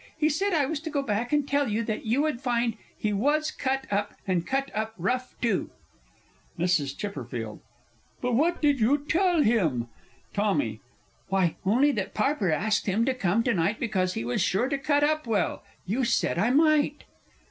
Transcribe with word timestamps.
He 0.17 0.29
said 0.29 0.51
I 0.51 0.65
was 0.65 0.79
to 0.79 0.89
go 0.89 1.03
back 1.03 1.31
and 1.31 1.47
tell 1.47 1.67
you 1.69 1.83
that 1.83 2.07
you 2.07 2.23
would 2.23 2.41
find 2.41 2.75
he 2.97 3.13
was 3.13 3.51
cut 3.51 3.85
up 3.91 4.15
and 4.25 4.47
cut 4.47 4.71
up 4.73 4.95
rough, 4.97 5.35
too! 5.41 5.69
MRS. 6.57 7.29
C. 7.29 7.61
But 8.19 8.33
what 8.33 8.63
did 8.63 8.79
you 8.79 9.05
tell 9.07 9.43
him? 9.43 9.89
TOMMY. 10.33 10.79
Why, 11.27 11.55
only 11.67 11.91
that 11.91 12.15
Parpar 12.15 12.49
asked 12.49 12.87
him 12.87 13.05
to 13.05 13.13
come 13.13 13.43
to 13.43 13.53
night 13.53 13.79
because 13.79 14.15
he 14.15 14.25
was 14.25 14.41
sure 14.41 14.67
to 14.69 14.79
cut 14.79 15.03
up 15.03 15.27
well. 15.27 15.63
You 15.85 16.03
said 16.03 16.39
I 16.39 16.49
might! 16.49 17.03